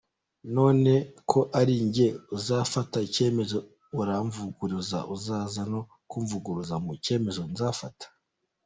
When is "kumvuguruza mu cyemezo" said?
6.09-7.41